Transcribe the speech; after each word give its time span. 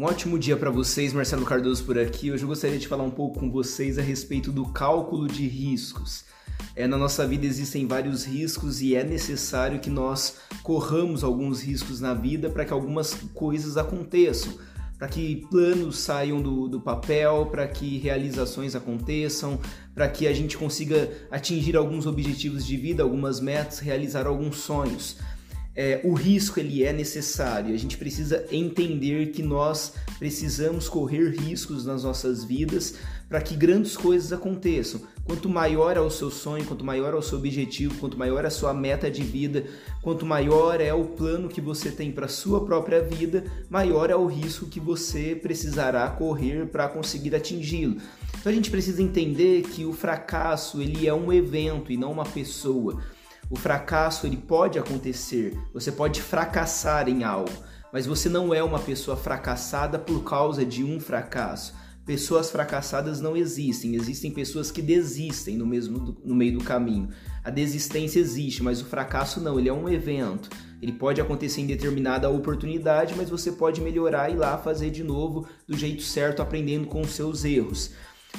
Um 0.00 0.04
ótimo 0.04 0.38
dia 0.38 0.56
para 0.56 0.70
vocês, 0.70 1.12
Marcelo 1.12 1.44
Cardoso 1.44 1.84
por 1.84 1.98
aqui. 1.98 2.32
Hoje 2.32 2.42
eu 2.42 2.48
gostaria 2.48 2.78
de 2.78 2.88
falar 2.88 3.04
um 3.04 3.10
pouco 3.10 3.38
com 3.38 3.50
vocês 3.50 3.98
a 3.98 4.02
respeito 4.02 4.50
do 4.50 4.64
cálculo 4.64 5.28
de 5.28 5.46
riscos. 5.46 6.24
É, 6.74 6.86
na 6.86 6.96
nossa 6.96 7.26
vida 7.26 7.44
existem 7.44 7.86
vários 7.86 8.24
riscos 8.24 8.80
e 8.80 8.94
é 8.94 9.04
necessário 9.04 9.78
que 9.78 9.90
nós 9.90 10.38
corramos 10.62 11.22
alguns 11.22 11.62
riscos 11.62 12.00
na 12.00 12.14
vida 12.14 12.48
para 12.48 12.64
que 12.64 12.72
algumas 12.72 13.12
coisas 13.34 13.76
aconteçam, 13.76 14.54
para 14.96 15.06
que 15.06 15.46
planos 15.50 15.98
saiam 15.98 16.40
do, 16.40 16.66
do 16.66 16.80
papel, 16.80 17.48
para 17.50 17.68
que 17.68 17.98
realizações 17.98 18.74
aconteçam, 18.74 19.60
para 19.94 20.08
que 20.08 20.26
a 20.26 20.32
gente 20.32 20.56
consiga 20.56 21.10
atingir 21.30 21.76
alguns 21.76 22.06
objetivos 22.06 22.64
de 22.64 22.74
vida, 22.74 23.02
algumas 23.02 23.38
metas, 23.38 23.80
realizar 23.80 24.26
alguns 24.26 24.60
sonhos 24.60 25.18
é, 25.74 26.00
o 26.04 26.12
risco 26.12 26.58
ele 26.58 26.84
é 26.84 26.92
necessário. 26.92 27.74
A 27.74 27.78
gente 27.78 27.96
precisa 27.96 28.44
entender 28.50 29.26
que 29.26 29.42
nós 29.42 29.94
precisamos 30.18 30.88
correr 30.88 31.30
riscos 31.30 31.86
nas 31.86 32.02
nossas 32.02 32.44
vidas 32.44 32.96
para 33.28 33.40
que 33.40 33.54
grandes 33.54 33.96
coisas 33.96 34.32
aconteçam. 34.32 35.00
Quanto 35.24 35.48
maior 35.48 35.96
é 35.96 36.00
o 36.00 36.10
seu 36.10 36.30
sonho, 36.30 36.64
quanto 36.64 36.84
maior 36.84 37.14
é 37.14 37.16
o 37.16 37.22
seu 37.22 37.38
objetivo, 37.38 37.94
quanto 38.00 38.18
maior 38.18 38.44
é 38.44 38.48
a 38.48 38.50
sua 38.50 38.74
meta 38.74 39.08
de 39.08 39.22
vida, 39.22 39.64
quanto 40.02 40.26
maior 40.26 40.80
é 40.80 40.92
o 40.92 41.04
plano 41.04 41.48
que 41.48 41.60
você 41.60 41.92
tem 41.92 42.10
para 42.10 42.26
sua 42.26 42.64
própria 42.64 43.00
vida, 43.00 43.44
maior 43.68 44.10
é 44.10 44.16
o 44.16 44.26
risco 44.26 44.66
que 44.66 44.80
você 44.80 45.36
precisará 45.36 46.08
correr 46.10 46.66
para 46.66 46.88
conseguir 46.88 47.32
atingi-lo. 47.36 47.98
Então 48.40 48.50
a 48.50 48.54
gente 48.54 48.70
precisa 48.70 49.00
entender 49.00 49.62
que 49.62 49.84
o 49.84 49.92
fracasso 49.92 50.82
ele 50.82 51.06
é 51.06 51.14
um 51.14 51.32
evento 51.32 51.92
e 51.92 51.96
não 51.96 52.10
uma 52.10 52.24
pessoa. 52.24 53.00
O 53.50 53.56
fracasso 53.56 54.28
ele 54.28 54.36
pode 54.36 54.78
acontecer, 54.78 55.58
você 55.74 55.90
pode 55.90 56.22
fracassar 56.22 57.08
em 57.08 57.24
algo, 57.24 57.50
mas 57.92 58.06
você 58.06 58.28
não 58.28 58.54
é 58.54 58.62
uma 58.62 58.78
pessoa 58.78 59.16
fracassada 59.16 59.98
por 59.98 60.22
causa 60.22 60.64
de 60.64 60.84
um 60.84 61.00
fracasso. 61.00 61.74
Pessoas 62.06 62.48
fracassadas 62.48 63.20
não 63.20 63.36
existem, 63.36 63.96
existem 63.96 64.30
pessoas 64.30 64.70
que 64.70 64.80
desistem 64.80 65.56
no 65.56 65.66
mesmo 65.66 66.16
no 66.24 66.34
meio 66.34 66.58
do 66.58 66.64
caminho. 66.64 67.08
A 67.42 67.50
desistência 67.50 68.20
existe, 68.20 68.62
mas 68.62 68.80
o 68.80 68.84
fracasso 68.84 69.40
não, 69.40 69.58
ele 69.58 69.68
é 69.68 69.72
um 69.72 69.88
evento. 69.88 70.48
Ele 70.80 70.92
pode 70.92 71.20
acontecer 71.20 71.60
em 71.60 71.66
determinada 71.66 72.30
oportunidade, 72.30 73.14
mas 73.16 73.28
você 73.28 73.50
pode 73.50 73.80
melhorar 73.80 74.30
e 74.30 74.34
ir 74.34 74.36
lá 74.36 74.58
fazer 74.58 74.90
de 74.90 75.02
novo 75.02 75.46
do 75.66 75.76
jeito 75.76 76.02
certo, 76.02 76.40
aprendendo 76.40 76.86
com 76.86 77.00
os 77.00 77.10
seus 77.10 77.44
erros. 77.44 77.90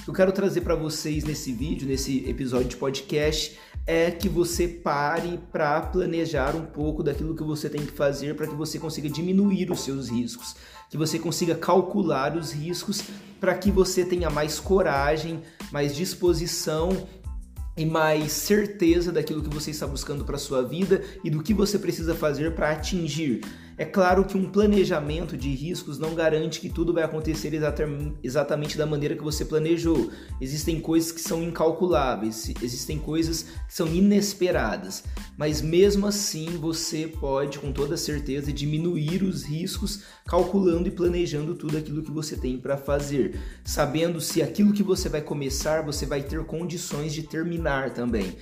Eu 0.07 0.13
quero 0.13 0.31
trazer 0.31 0.61
para 0.61 0.75
vocês 0.75 1.23
nesse 1.23 1.51
vídeo, 1.51 1.87
nesse 1.87 2.27
episódio 2.27 2.69
de 2.69 2.75
podcast, 2.75 3.57
é 3.85 4.09
que 4.11 4.27
você 4.29 4.67
pare 4.67 5.39
para 5.51 5.81
planejar 5.81 6.55
um 6.55 6.65
pouco 6.65 7.03
daquilo 7.03 7.35
que 7.35 7.43
você 7.43 7.69
tem 7.69 7.85
que 7.85 7.91
fazer 7.91 8.35
para 8.35 8.47
que 8.47 8.55
você 8.55 8.79
consiga 8.79 9.09
diminuir 9.09 9.71
os 9.71 9.81
seus 9.81 10.09
riscos, 10.09 10.55
que 10.89 10.97
você 10.97 11.17
consiga 11.19 11.55
calcular 11.55 12.35
os 12.35 12.51
riscos 12.51 13.03
para 13.39 13.55
que 13.55 13.71
você 13.71 14.05
tenha 14.05 14.29
mais 14.29 14.59
coragem, 14.59 15.41
mais 15.71 15.95
disposição 15.95 17.07
e 17.77 17.85
mais 17.85 18.31
certeza 18.31 19.11
daquilo 19.11 19.41
que 19.41 19.53
você 19.53 19.71
está 19.71 19.87
buscando 19.87 20.25
para 20.25 20.37
sua 20.37 20.61
vida 20.61 21.03
e 21.23 21.29
do 21.29 21.41
que 21.41 21.53
você 21.53 21.79
precisa 21.79 22.13
fazer 22.13 22.53
para 22.53 22.71
atingir. 22.71 23.41
É 23.77 23.85
claro 23.85 24.25
que 24.25 24.37
um 24.37 24.49
planejamento 24.49 25.35
de 25.35 25.49
riscos 25.49 25.97
não 25.97 26.13
garante 26.13 26.59
que 26.59 26.69
tudo 26.69 26.93
vai 26.93 27.03
acontecer 27.03 27.51
exatamente 28.23 28.77
da 28.77 28.85
maneira 28.85 29.15
que 29.15 29.23
você 29.23 29.45
planejou. 29.45 30.11
Existem 30.39 30.79
coisas 30.79 31.11
que 31.11 31.21
são 31.21 31.41
incalculáveis, 31.41 32.51
existem 32.61 32.99
coisas 32.99 33.43
que 33.67 33.73
são 33.73 33.87
inesperadas, 33.87 35.03
mas 35.37 35.61
mesmo 35.61 36.05
assim 36.05 36.57
você 36.57 37.07
pode 37.07 37.59
com 37.59 37.71
toda 37.71 37.97
certeza 37.97 38.51
diminuir 38.51 39.23
os 39.23 39.43
riscos 39.43 40.03
calculando 40.25 40.87
e 40.87 40.91
planejando 40.91 41.55
tudo 41.55 41.77
aquilo 41.77 42.03
que 42.03 42.11
você 42.11 42.35
tem 42.35 42.57
para 42.57 42.77
fazer, 42.77 43.39
sabendo 43.63 44.21
se 44.21 44.41
aquilo 44.41 44.73
que 44.73 44.83
você 44.83 45.09
vai 45.09 45.21
começar 45.21 45.81
você 45.81 46.05
vai 46.05 46.21
ter 46.21 46.43
condições 46.45 47.13
de 47.13 47.23
terminar 47.23 47.93
também. 47.93 48.35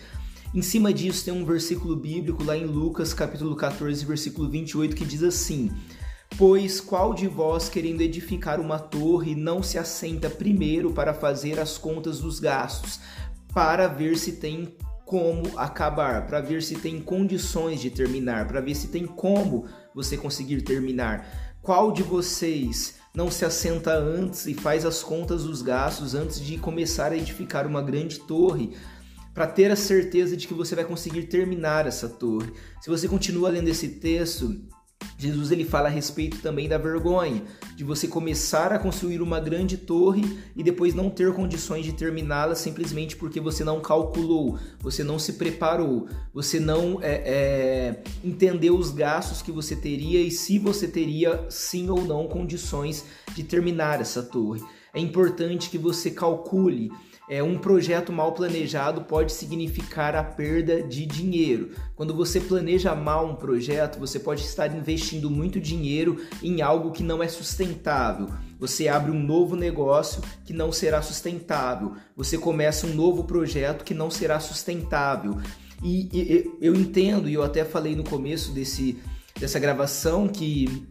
Em 0.52 0.64
cima 0.64 0.92
disso 0.92 1.26
tem 1.26 1.34
um 1.34 1.46
versículo 1.46 1.96
bíblico 1.96 2.44
lá 2.44 2.58
em 2.58 2.66
Lucas, 2.66 3.14
capítulo 3.14 3.56
14, 3.56 4.04
versículo 4.04 4.50
28, 4.50 4.96
que 4.96 5.06
diz 5.06 5.22
assim: 5.22 5.72
Pois 6.40 6.82
qual 6.82 7.14
de 7.14 7.28
vós, 7.28 7.70
querendo 7.70 8.02
edificar 8.02 8.60
uma 8.60 8.80
torre, 8.80 9.36
não 9.36 9.62
se 9.62 9.78
assenta 9.78 10.28
primeiro 10.28 10.92
para 10.92 11.14
fazer 11.14 11.60
as 11.60 11.78
contas 11.78 12.20
dos 12.20 12.40
gastos, 12.40 13.00
para 13.54 13.88
ver 13.88 14.18
se 14.18 14.34
tem 14.34 14.76
como 15.06 15.56
acabar, 15.56 16.26
para 16.26 16.42
ver 16.42 16.64
se 16.64 16.76
tem 16.76 17.00
condições 17.00 17.80
de 17.80 17.92
terminar, 17.92 18.48
para 18.48 18.60
ver 18.60 18.74
se 18.74 18.88
tem 18.88 19.06
como 19.06 19.68
você 19.94 20.18
conseguir 20.18 20.64
terminar? 20.64 21.58
Qual 21.62 21.92
de 21.92 22.02
vocês 22.02 22.96
não 23.14 23.30
se 23.30 23.46
assenta 23.46 23.94
antes 23.94 24.48
e 24.48 24.56
faz 24.56 24.84
as 24.84 25.04
contas 25.04 25.44
dos 25.44 25.62
gastos 25.62 26.16
antes 26.16 26.40
de 26.40 26.58
começar 26.58 27.12
a 27.12 27.18
edificar 27.18 27.68
uma 27.68 27.84
grande 27.84 28.20
torre? 28.22 28.72
Para 29.40 29.48
ter 29.48 29.72
a 29.72 29.76
certeza 29.78 30.36
de 30.36 30.46
que 30.46 30.54
você 30.54 30.76
vai 30.76 30.84
conseguir 30.84 31.24
terminar 31.24 31.88
essa 31.88 32.10
torre. 32.10 32.52
Se 32.82 32.90
você 32.90 33.08
continua 33.08 33.48
lendo 33.48 33.70
esse 33.70 33.88
texto, 33.88 34.62
Jesus 35.18 35.50
ele 35.50 35.64
fala 35.64 35.88
a 35.88 35.90
respeito 35.90 36.42
também 36.42 36.68
da 36.68 36.78
vergonha, 36.78 37.42
de 37.74 37.86
você 37.86 38.06
começar 38.06 38.74
a 38.74 38.78
construir 38.78 39.22
uma 39.22 39.40
grande 39.40 39.78
torre 39.78 40.24
e 40.58 40.62
depois 40.62 40.94
não 40.94 41.10
ter 41.10 41.34
condições 41.34 41.86
de 41.86 41.94
terminá-la 41.94 42.54
simplesmente 42.54 43.16
porque 43.16 43.40
você 43.40 43.64
não 43.64 43.80
calculou, 43.80 44.60
você 44.82 45.06
não 45.06 45.18
se 45.18 45.32
preparou, 45.32 46.10
você 46.34 46.60
não 46.60 47.00
é, 47.02 47.14
é, 47.24 48.04
entendeu 48.22 48.76
os 48.76 48.92
gastos 48.92 49.42
que 49.42 49.54
você 49.54 49.74
teria 49.74 50.22
e 50.22 50.30
se 50.32 50.60
você 50.60 50.86
teria 50.86 51.46
sim 51.50 51.90
ou 51.90 52.04
não 52.04 52.28
condições 52.28 53.06
de 53.34 53.44
terminar 53.44 54.02
essa 54.02 54.22
torre. 54.22 54.62
É 54.94 55.00
importante 55.00 55.70
que 55.70 55.78
você 55.78 56.12
calcule 56.12 56.92
é, 57.30 57.44
um 57.44 57.60
projeto 57.60 58.12
mal 58.12 58.32
planejado 58.32 59.02
pode 59.02 59.32
significar 59.32 60.16
a 60.16 60.24
perda 60.24 60.82
de 60.82 61.06
dinheiro. 61.06 61.70
Quando 61.96 62.16
você 62.16 62.40
planeja 62.40 62.96
mal 62.96 63.28
um 63.28 63.36
projeto, 63.36 64.00
você 64.00 64.20
pode 64.20 64.42
estar 64.42 64.76
investindo 64.76 65.30
muito 65.30 65.60
dinheiro 65.60 66.20
em 66.42 66.62
algo 66.62 66.92
que 66.92 67.04
não 67.04 67.22
é 67.22 67.28
sustentável. 67.28 68.28
Você 68.60 68.88
abre 68.88 69.12
um 69.12 69.22
novo 69.22 69.56
negócio 69.56 70.24
que 70.44 70.52
não 70.52 70.72
será 70.72 71.04
sustentável. 71.04 71.94
Você 72.18 72.36
começa 72.38 72.88
um 72.88 72.96
novo 72.96 73.24
projeto 73.24 73.86
que 73.86 73.94
não 73.94 74.10
será 74.10 74.40
sustentável. 74.40 75.38
E, 75.84 76.10
e 76.12 76.52
eu 76.60 76.74
entendo, 76.74 77.30
e 77.30 77.36
eu 77.36 77.44
até 77.44 77.64
falei 77.64 77.96
no 77.96 78.04
começo 78.04 78.52
desse, 78.52 79.00
dessa 79.40 79.60
gravação, 79.60 80.28
que 80.28 80.89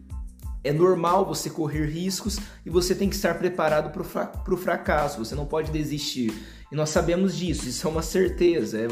é 0.63 0.73
normal 0.73 1.25
você 1.25 1.49
correr 1.49 1.85
riscos 1.85 2.37
e 2.65 2.69
você 2.69 2.93
tem 2.93 3.09
que 3.09 3.15
estar 3.15 3.37
preparado 3.37 3.91
para 3.91 4.53
o 4.53 4.57
fracasso, 4.57 5.23
você 5.23 5.35
não 5.35 5.45
pode 5.45 5.71
desistir. 5.71 6.33
E 6.71 6.75
nós 6.75 6.89
sabemos 6.89 7.35
disso, 7.37 7.67
isso 7.67 7.87
é 7.87 7.89
uma 7.89 8.01
certeza. 8.01 8.79
É, 8.79 8.87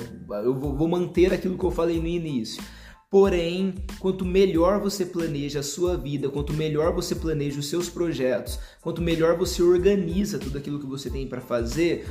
eu 0.46 0.56
vou 0.56 0.88
manter 0.88 1.34
aquilo 1.34 1.58
que 1.58 1.64
eu 1.64 1.72
falei 1.72 2.00
no 2.00 2.08
início. 2.08 2.64
Porém, 3.10 3.74
quanto 4.00 4.26
melhor 4.26 4.82
você 4.82 5.06
planeja 5.06 5.62
a 5.62 5.64
sua 5.64 5.96
vida, 5.96 6.30
quanto 6.30 6.52
melhor 6.52 6.94
você 6.94 7.16
planeja 7.16 7.58
os 7.60 7.70
seus 7.70 7.90
projetos, 7.90 8.60
quanto 8.82 9.02
melhor 9.02 9.38
você 9.38 9.64
organiza 9.64 10.38
tudo 10.38 10.58
aquilo 10.58 10.80
que 10.80 10.86
você 10.86 11.10
tem 11.10 11.26
para 11.26 11.40
fazer, 11.40 12.06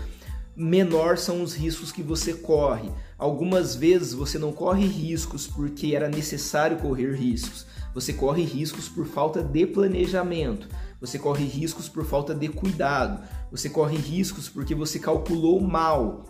menor 0.56 1.18
são 1.18 1.42
os 1.42 1.54
riscos 1.54 1.92
que 1.92 2.02
você 2.02 2.32
corre. 2.32 2.90
Algumas 3.18 3.74
vezes 3.76 4.14
você 4.14 4.38
não 4.38 4.52
corre 4.52 4.86
riscos 4.86 5.46
porque 5.46 5.94
era 5.94 6.08
necessário 6.08 6.78
correr 6.78 7.14
riscos. 7.14 7.66
Você 7.94 8.12
corre 8.12 8.42
riscos 8.42 8.88
por 8.88 9.06
falta 9.06 9.42
de 9.42 9.66
planejamento. 9.66 10.68
Você 11.00 11.18
corre 11.18 11.44
riscos 11.44 11.88
por 11.88 12.04
falta 12.04 12.34
de 12.34 12.48
cuidado. 12.48 13.22
Você 13.50 13.68
corre 13.68 13.96
riscos 13.96 14.48
porque 14.48 14.74
você 14.74 14.98
calculou 14.98 15.60
mal 15.60 16.24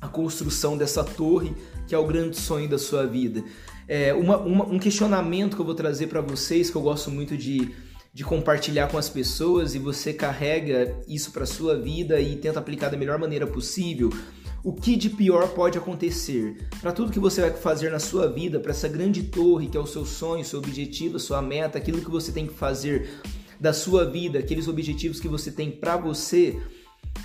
a 0.00 0.08
construção 0.08 0.76
dessa 0.76 1.04
torre 1.04 1.54
que 1.86 1.94
é 1.94 1.98
o 1.98 2.06
grande 2.06 2.36
sonho 2.36 2.68
da 2.68 2.78
sua 2.78 3.06
vida. 3.06 3.44
É, 3.88 4.12
uma, 4.14 4.38
uma, 4.38 4.64
um 4.64 4.78
questionamento 4.78 5.54
que 5.54 5.62
eu 5.62 5.66
vou 5.66 5.74
trazer 5.74 6.08
para 6.08 6.20
vocês 6.20 6.70
que 6.70 6.76
eu 6.76 6.82
gosto 6.82 7.10
muito 7.10 7.36
de 7.36 7.72
de 8.16 8.24
compartilhar 8.24 8.88
com 8.88 8.96
as 8.96 9.10
pessoas 9.10 9.74
e 9.74 9.78
você 9.78 10.10
carrega 10.10 10.96
isso 11.06 11.30
para 11.30 11.44
sua 11.44 11.78
vida 11.78 12.18
e 12.18 12.34
tenta 12.36 12.58
aplicar 12.58 12.88
da 12.88 12.96
melhor 12.96 13.18
maneira 13.18 13.46
possível, 13.46 14.08
o 14.64 14.72
que 14.72 14.96
de 14.96 15.10
pior 15.10 15.48
pode 15.48 15.76
acontecer? 15.76 16.66
Para 16.80 16.92
tudo 16.92 17.12
que 17.12 17.20
você 17.20 17.42
vai 17.42 17.50
fazer 17.50 17.90
na 17.90 17.98
sua 17.98 18.26
vida, 18.26 18.58
para 18.58 18.70
essa 18.70 18.88
grande 18.88 19.24
torre 19.24 19.68
que 19.68 19.76
é 19.76 19.80
o 19.80 19.86
seu 19.86 20.06
sonho, 20.06 20.42
seu 20.46 20.60
objetivo, 20.60 21.18
sua 21.18 21.42
meta, 21.42 21.76
aquilo 21.76 22.00
que 22.00 22.10
você 22.10 22.32
tem 22.32 22.46
que 22.46 22.54
fazer 22.54 23.20
da 23.60 23.74
sua 23.74 24.06
vida, 24.06 24.38
aqueles 24.38 24.66
objetivos 24.66 25.20
que 25.20 25.28
você 25.28 25.50
tem 25.50 25.70
para 25.70 25.98
você, 25.98 26.58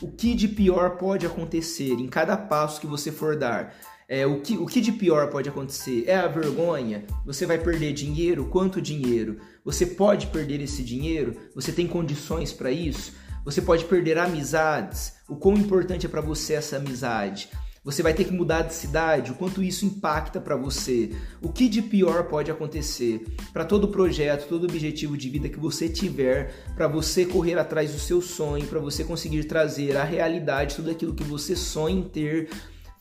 o 0.02 0.12
que 0.12 0.36
de 0.36 0.50
pior 0.50 0.98
pode 0.98 1.26
acontecer 1.26 1.94
em 1.94 2.08
cada 2.10 2.36
passo 2.36 2.82
que 2.82 2.88
você 2.88 3.14
for 3.14 3.38
dar? 3.38 3.74
É, 4.14 4.28
o, 4.28 4.42
que, 4.42 4.58
o 4.58 4.66
que 4.66 4.82
de 4.82 4.92
pior 4.92 5.30
pode 5.30 5.48
acontecer? 5.48 6.04
É 6.06 6.18
a 6.18 6.28
vergonha? 6.28 7.06
Você 7.26 7.46
vai 7.46 7.58
perder 7.58 7.94
dinheiro? 7.94 8.44
Quanto 8.44 8.82
dinheiro? 8.82 9.38
Você 9.64 9.86
pode 9.86 10.28
perder 10.28 10.60
esse 10.60 10.84
dinheiro? 10.84 11.38
Você 11.56 11.72
tem 11.72 11.88
condições 11.88 12.52
para 12.52 12.70
isso? 12.70 13.14
Você 13.46 13.62
pode 13.62 13.86
perder 13.86 14.18
amizades? 14.18 15.14
O 15.30 15.38
quão 15.38 15.56
importante 15.56 16.06
é 16.06 16.10
para 16.10 16.20
você 16.20 16.56
essa 16.56 16.76
amizade? 16.76 17.48
Você 17.86 18.04
vai 18.04 18.14
ter 18.14 18.26
que 18.26 18.34
mudar 18.34 18.64
de 18.64 18.74
cidade? 18.74 19.32
O 19.32 19.36
quanto 19.36 19.64
isso 19.64 19.86
impacta 19.86 20.42
para 20.42 20.56
você? 20.56 21.12
O 21.42 21.50
que 21.50 21.70
de 21.70 21.82
pior 21.82 22.26
pode 22.26 22.52
acontecer? 22.52 23.26
Para 23.54 23.66
todo 23.66 23.88
projeto, 23.88 24.48
todo 24.48 24.66
objetivo 24.66 25.18
de 25.18 25.30
vida 25.30 25.50
que 25.50 25.58
você 25.58 25.90
tiver, 25.90 26.54
para 26.76 26.88
você 26.88 27.26
correr 27.26 27.58
atrás 27.58 27.94
do 27.94 28.00
seu 28.00 28.22
sonho, 28.22 28.68
para 28.68 28.80
você 28.80 29.06
conseguir 29.06 29.46
trazer 29.46 29.96
à 29.96 30.04
realidade 30.04 30.76
tudo 30.76 30.92
aquilo 30.92 31.16
que 31.16 31.24
você 31.24 31.56
sonha 31.56 31.98
em 31.98 32.04
ter, 32.04 32.50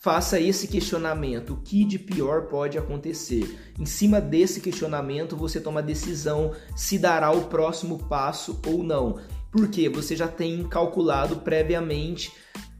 faça 0.00 0.40
esse 0.40 0.66
questionamento: 0.66 1.52
o 1.52 1.56
que 1.58 1.84
de 1.84 1.98
pior 1.98 2.48
pode 2.48 2.76
acontecer? 2.76 3.58
Em 3.78 3.86
cima 3.86 4.20
desse 4.20 4.60
questionamento, 4.60 5.36
você 5.36 5.60
toma 5.60 5.80
a 5.80 5.84
decisão 5.84 6.52
se 6.74 6.98
dará 6.98 7.30
o 7.30 7.44
próximo 7.44 7.98
passo 8.08 8.60
ou 8.66 8.82
não. 8.82 9.20
Porque 9.52 9.88
você 9.88 10.16
já 10.16 10.28
tem 10.28 10.62
calculado 10.64 11.36
previamente 11.36 12.32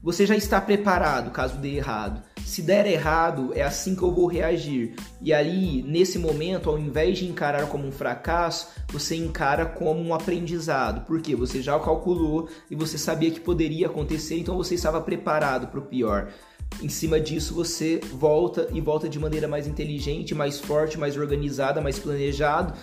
você 0.03 0.25
já 0.25 0.35
está 0.35 0.59
preparado 0.59 1.29
caso 1.29 1.59
dê 1.59 1.75
errado. 1.75 2.23
Se 2.43 2.63
der 2.63 2.87
errado, 2.87 3.51
é 3.53 3.61
assim 3.61 3.95
que 3.95 4.01
eu 4.01 4.11
vou 4.11 4.25
reagir. 4.25 4.95
E 5.21 5.31
aí, 5.31 5.83
nesse 5.83 6.17
momento, 6.17 6.71
ao 6.71 6.79
invés 6.79 7.19
de 7.19 7.27
encarar 7.27 7.67
como 7.67 7.87
um 7.87 7.91
fracasso, 7.91 8.69
você 8.91 9.15
encara 9.15 9.63
como 9.63 10.01
um 10.01 10.11
aprendizado. 10.11 11.05
Porque 11.05 11.35
você 11.35 11.61
já 11.61 11.79
calculou 11.79 12.49
e 12.69 12.75
você 12.75 12.97
sabia 12.97 13.29
que 13.29 13.39
poderia 13.39 13.85
acontecer, 13.85 14.39
então 14.39 14.57
você 14.57 14.73
estava 14.73 14.99
preparado 14.99 15.67
para 15.67 15.79
o 15.79 15.85
pior. 15.85 16.29
Em 16.81 16.89
cima 16.89 17.19
disso, 17.19 17.53
você 17.53 17.99
volta 18.11 18.67
e 18.73 18.81
volta 18.81 19.07
de 19.07 19.19
maneira 19.19 19.47
mais 19.47 19.67
inteligente, 19.67 20.33
mais 20.33 20.59
forte, 20.59 20.97
mais 20.97 21.15
organizada, 21.15 21.79
mais 21.79 21.99
planejado 21.99 22.73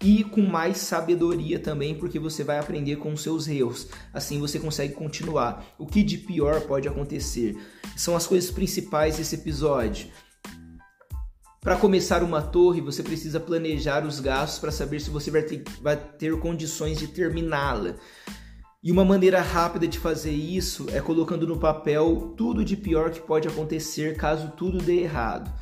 e 0.00 0.22
com 0.22 0.42
mais 0.42 0.78
sabedoria 0.78 1.58
também, 1.58 1.94
porque 1.94 2.20
você 2.20 2.44
vai 2.44 2.58
aprender 2.58 2.96
com 2.96 3.12
os 3.12 3.20
seus 3.20 3.48
erros. 3.48 3.88
Assim 4.14 4.38
você 4.38 4.58
consegue 4.58 4.94
continuar. 4.94 5.66
O 5.76 5.86
que 5.86 6.04
de 6.04 6.18
pior 6.18 6.60
pode 6.62 6.86
acontecer? 6.86 7.56
São 7.96 8.14
as 8.14 8.26
coisas 8.26 8.50
principais 8.50 9.16
desse 9.16 9.34
episódio. 9.34 10.08
Para 11.60 11.76
começar 11.76 12.22
uma 12.22 12.40
torre, 12.40 12.80
você 12.80 13.02
precisa 13.02 13.40
planejar 13.40 14.06
os 14.06 14.20
gastos 14.20 14.60
para 14.60 14.70
saber 14.70 15.00
se 15.00 15.10
você 15.10 15.30
vai 15.30 15.42
ter, 15.42 15.64
vai 15.82 15.96
ter 15.96 16.38
condições 16.38 16.98
de 16.98 17.08
terminá-la. 17.08 17.96
E 18.80 18.92
uma 18.92 19.04
maneira 19.04 19.40
rápida 19.40 19.88
de 19.88 19.98
fazer 19.98 20.30
isso 20.30 20.86
é 20.90 21.00
colocando 21.00 21.48
no 21.48 21.58
papel 21.58 22.32
tudo 22.36 22.64
de 22.64 22.76
pior 22.76 23.10
que 23.10 23.20
pode 23.20 23.48
acontecer 23.48 24.16
caso 24.16 24.52
tudo 24.56 24.78
dê 24.78 25.00
errado. 25.00 25.52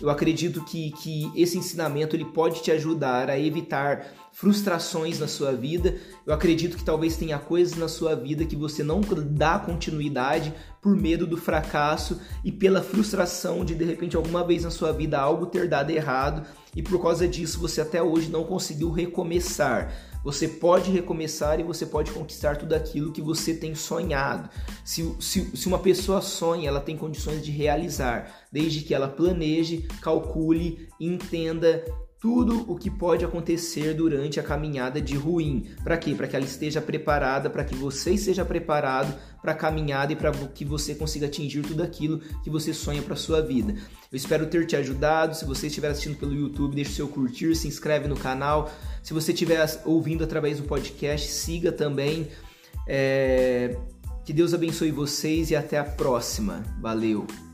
Eu 0.00 0.10
acredito 0.10 0.64
que, 0.64 0.90
que 0.90 1.30
esse 1.36 1.56
ensinamento 1.56 2.16
ele 2.16 2.24
pode 2.24 2.60
te 2.60 2.72
ajudar 2.72 3.30
a 3.30 3.38
evitar 3.38 4.06
frustrações 4.32 5.20
na 5.20 5.28
sua 5.28 5.52
vida. 5.52 5.96
Eu 6.26 6.34
acredito 6.34 6.76
que 6.76 6.84
talvez 6.84 7.16
tenha 7.16 7.38
coisas 7.38 7.78
na 7.78 7.86
sua 7.86 8.16
vida 8.16 8.44
que 8.44 8.56
você 8.56 8.82
não 8.82 9.00
dá 9.00 9.58
continuidade 9.60 10.52
por 10.82 10.96
medo 10.96 11.28
do 11.28 11.36
fracasso 11.36 12.20
e 12.44 12.50
pela 12.50 12.82
frustração 12.82 13.64
de 13.64 13.74
de 13.74 13.84
repente 13.84 14.16
alguma 14.16 14.44
vez 14.44 14.64
na 14.64 14.70
sua 14.70 14.92
vida 14.92 15.18
algo 15.18 15.46
ter 15.46 15.68
dado 15.68 15.90
errado 15.90 16.44
e 16.74 16.82
por 16.82 17.00
causa 17.00 17.26
disso 17.26 17.60
você 17.60 17.80
até 17.80 18.02
hoje 18.02 18.30
não 18.30 18.42
conseguiu 18.42 18.90
recomeçar. 18.90 19.92
Você 20.24 20.48
pode 20.48 20.90
recomeçar 20.90 21.60
e 21.60 21.62
você 21.62 21.86
pode 21.86 22.10
conquistar 22.10 22.56
tudo 22.56 22.74
aquilo 22.74 23.12
que 23.12 23.22
você 23.22 23.54
tem 23.54 23.74
sonhado. 23.74 24.50
Se, 24.84 25.14
se, 25.20 25.56
se 25.56 25.66
uma 25.66 25.78
pessoa 25.78 26.20
sonha, 26.20 26.68
ela 26.68 26.80
tem 26.80 26.96
condições 26.96 27.44
de 27.44 27.50
realizar, 27.50 28.46
desde 28.50 28.82
que 28.82 28.94
ela 28.94 29.08
planeje, 29.08 29.88
calcule, 30.00 30.88
entenda 31.00 31.84
tudo 32.20 32.70
o 32.70 32.76
que 32.76 32.90
pode 32.90 33.24
acontecer 33.24 33.94
durante 33.94 34.40
a 34.40 34.42
caminhada 34.42 35.00
de 35.00 35.16
ruim. 35.16 35.68
Para 35.84 35.96
quê? 35.96 36.14
Para 36.14 36.26
que 36.26 36.34
ela 36.34 36.44
esteja 36.44 36.80
preparada, 36.80 37.48
para 37.48 37.64
que 37.64 37.74
você 37.74 38.12
esteja 38.12 38.44
preparado 38.44 39.16
para 39.40 39.52
a 39.52 39.54
caminhada 39.54 40.12
e 40.12 40.16
para 40.16 40.32
que 40.32 40.64
você 40.64 40.94
consiga 40.94 41.26
atingir 41.26 41.62
tudo 41.62 41.82
aquilo 41.82 42.18
que 42.42 42.50
você 42.50 42.74
sonha 42.74 43.02
para 43.02 43.14
sua 43.14 43.40
vida. 43.40 43.72
Eu 44.10 44.16
espero 44.16 44.46
ter 44.46 44.66
te 44.66 44.74
ajudado. 44.74 45.36
Se 45.36 45.44
você 45.44 45.68
estiver 45.68 45.90
assistindo 45.90 46.18
pelo 46.18 46.34
YouTube, 46.34 46.74
deixe 46.74 46.92
seu 46.92 47.06
curtir, 47.06 47.54
se 47.54 47.68
inscreve 47.68 48.08
no 48.08 48.16
canal. 48.16 48.70
Se 49.02 49.14
você 49.14 49.32
estiver 49.32 49.64
ouvindo 49.84 50.24
através 50.24 50.58
do 50.58 50.64
podcast, 50.64 51.30
siga 51.30 51.70
também. 51.70 52.28
É... 52.86 53.76
Que 54.24 54.32
Deus 54.32 54.52
abençoe 54.52 54.90
vocês 54.90 55.50
e 55.50 55.56
até 55.56 55.78
a 55.78 55.84
próxima. 55.84 56.62
Valeu! 56.80 57.47